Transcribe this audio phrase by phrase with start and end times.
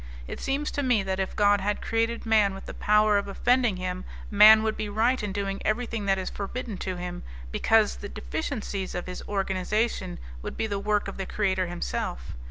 [0.27, 3.77] It seems to me that if God had created man with the power of offending
[3.77, 8.09] Him, man would be right in doing everything that is forbidden to him, because the
[8.09, 12.33] deficiencies of his organization would be the work of the Creator Himself.